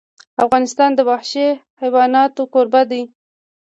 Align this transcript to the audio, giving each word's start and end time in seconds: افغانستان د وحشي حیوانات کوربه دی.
افغانستان 0.43 0.89
د 0.95 0.99
وحشي 1.09 1.47
حیوانات 1.81 2.33
کوربه 2.53 2.81
دی. 2.91 3.03